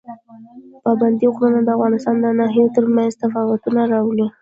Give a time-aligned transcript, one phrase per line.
[0.83, 4.27] پابندي غرونه د افغانستان د ناحیو ترمنځ تفاوتونه راولي.